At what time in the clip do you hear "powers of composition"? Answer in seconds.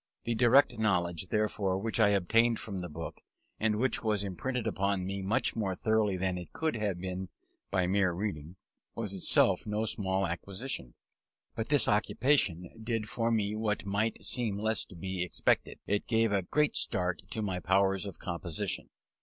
17.59-18.89